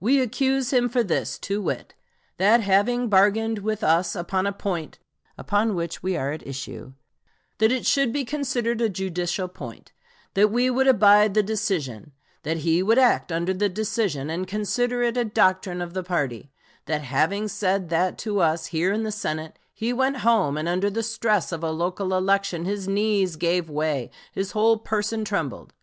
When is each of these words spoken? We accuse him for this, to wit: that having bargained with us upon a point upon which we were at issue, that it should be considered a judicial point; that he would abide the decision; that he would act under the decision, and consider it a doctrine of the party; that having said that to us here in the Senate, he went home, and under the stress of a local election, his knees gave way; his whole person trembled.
We 0.00 0.18
accuse 0.22 0.72
him 0.72 0.88
for 0.88 1.04
this, 1.04 1.38
to 1.40 1.60
wit: 1.60 1.92
that 2.38 2.62
having 2.62 3.10
bargained 3.10 3.58
with 3.58 3.84
us 3.84 4.16
upon 4.16 4.46
a 4.46 4.52
point 4.54 4.98
upon 5.36 5.74
which 5.74 6.02
we 6.02 6.14
were 6.14 6.30
at 6.32 6.46
issue, 6.46 6.94
that 7.58 7.70
it 7.70 7.84
should 7.84 8.10
be 8.10 8.24
considered 8.24 8.80
a 8.80 8.88
judicial 8.88 9.46
point; 9.46 9.92
that 10.32 10.50
he 10.54 10.70
would 10.70 10.86
abide 10.88 11.34
the 11.34 11.42
decision; 11.42 12.12
that 12.44 12.56
he 12.64 12.82
would 12.82 12.96
act 12.98 13.30
under 13.30 13.52
the 13.52 13.68
decision, 13.68 14.30
and 14.30 14.46
consider 14.48 15.02
it 15.02 15.18
a 15.18 15.24
doctrine 15.26 15.82
of 15.82 15.92
the 15.92 16.02
party; 16.02 16.50
that 16.86 17.02
having 17.02 17.46
said 17.46 17.90
that 17.90 18.16
to 18.16 18.40
us 18.40 18.68
here 18.68 18.90
in 18.90 19.02
the 19.02 19.12
Senate, 19.12 19.58
he 19.74 19.92
went 19.92 20.20
home, 20.24 20.56
and 20.56 20.66
under 20.66 20.88
the 20.88 21.02
stress 21.02 21.52
of 21.52 21.62
a 21.62 21.70
local 21.70 22.14
election, 22.14 22.64
his 22.64 22.88
knees 22.88 23.36
gave 23.36 23.68
way; 23.68 24.10
his 24.32 24.52
whole 24.52 24.78
person 24.78 25.26
trembled. 25.26 25.74